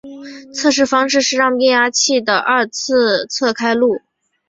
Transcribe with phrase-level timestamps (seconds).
[0.55, 4.01] 测试方式是让变压器的二次侧开路。